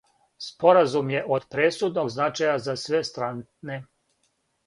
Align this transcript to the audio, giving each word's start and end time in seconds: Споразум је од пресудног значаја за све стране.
Споразум 0.43 1.11
је 1.13 1.19
од 1.35 1.43
пресудног 1.55 2.09
значаја 2.15 2.55
за 2.69 2.77
све 2.85 3.01
стране. 3.11 3.77